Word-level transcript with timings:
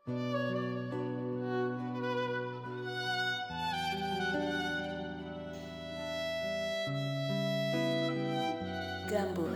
Gambu 0.00 0.16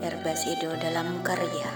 Erbasido 0.00 0.72
dalam 0.80 1.20
karya. 1.20 1.68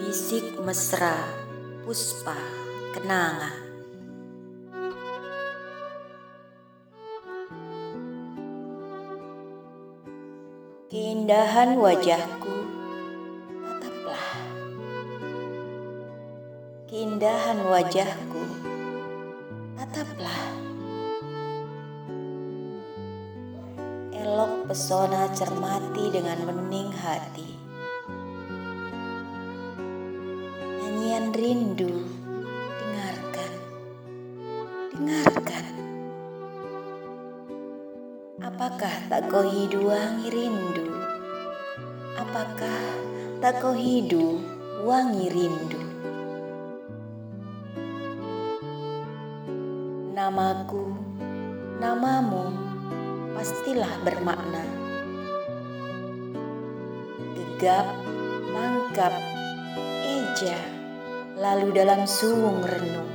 Bisik 0.00 0.56
mesra 0.64 1.20
Puspa 1.84 2.40
Kenanga. 2.96 3.52
Keindahan 10.88 11.76
wajahku 11.76 12.53
Keindahan 16.94 17.58
wajahku. 17.66 18.46
Tataplah. 19.74 20.42
Elok 24.14 24.70
pesona 24.70 25.26
cermati 25.34 26.14
dengan 26.14 26.38
mening 26.54 26.94
hati. 26.94 27.58
Nyanyian 30.86 31.34
rindu 31.34 31.98
Dengarkan. 32.78 33.52
Dengarkan. 34.94 35.66
Apakah 38.38 38.94
tak 39.10 39.26
kau 39.34 39.42
hidu 39.42 39.90
wangi 39.90 40.30
rindu? 40.30 40.94
Apakah 42.22 42.78
tak 43.42 43.58
kau 43.58 43.74
hidu 43.74 44.38
wangi 44.86 45.26
rindu? 45.26 45.83
Namaku, 50.14 50.94
namamu 51.82 52.54
pastilah 53.34 53.98
bermakna. 54.06 54.62
Gegap, 57.34 57.82
tangkap, 58.54 59.10
eja, 60.06 60.54
lalu 61.34 61.74
dalam 61.74 62.06
suung 62.06 62.62
renung. 62.62 63.10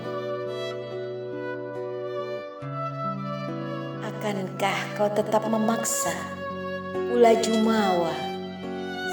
Akankah 4.04 4.80
kau 5.00 5.08
tetap 5.16 5.48
memaksa 5.48 6.12
pula 6.92 7.32
jumawa 7.40 8.12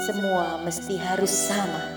semua 0.03 0.59
mesti 0.67 0.99
harus 0.99 1.31
sama? 1.31 1.87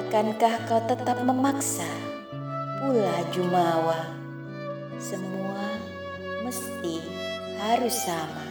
Akankah 0.00 0.64
kau 0.64 0.80
tetap 0.88 1.20
memaksa 1.20 2.15
pula 2.86 3.18
jumawa 3.34 4.14
semua 4.94 5.74
mesti 6.46 7.02
harus 7.58 7.90
sama? 7.98 8.46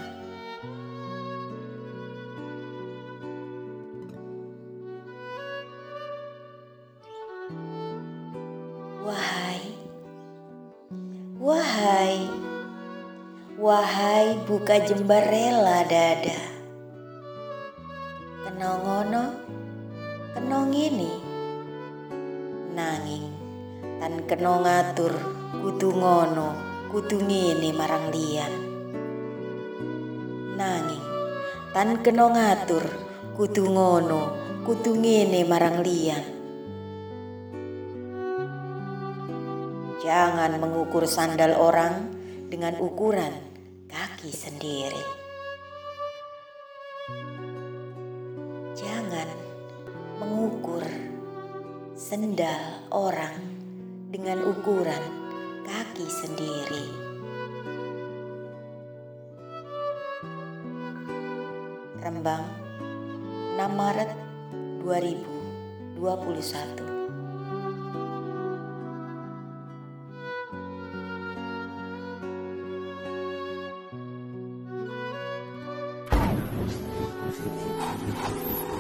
Wahai 9.08 9.72
Wahai, 11.40 12.28
wahai 13.56 14.36
buka 14.44 14.84
jembar 14.84 15.24
rela 15.32 15.88
dada. 15.88 16.44
Kenongono, 18.44 19.32
kenong 20.36 20.76
ini, 20.76 21.16
nanging 21.16 21.35
tan 24.06 24.22
keno 24.30 24.62
ngatur 24.62 25.18
kudu 25.66 25.90
ngono 25.98 26.54
kudu 26.94 27.26
ngene 27.26 27.74
marang 27.74 28.14
liyan. 28.14 28.54
Nanging 30.54 31.06
tan 31.74 32.06
keno 32.06 32.30
ngatur 32.30 32.86
kudu 33.34 33.66
ngono 33.66 34.22
kudu 34.62 34.94
ngene 34.94 35.42
marang 35.50 35.82
liyan. 35.82 36.22
Jangan 40.06 40.54
mengukur 40.62 41.10
sandal 41.10 41.58
orang 41.58 42.14
dengan 42.46 42.78
ukuran 42.78 43.34
kaki 43.90 44.30
sendiri. 44.30 45.02
Jangan 48.78 49.34
mengukur 50.22 50.86
sendal 51.98 52.86
orang 52.94 53.55
dengan 54.16 54.48
ukuran 54.48 55.04
kaki 55.68 56.08
sendiri. 56.08 56.88
Rembang 62.00 62.48
6 63.60 63.76
Maret 63.76 64.16
2021 64.88 66.96
Thank 77.36 78.75